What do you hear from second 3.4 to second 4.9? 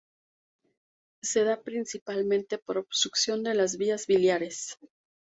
de las vías biliares.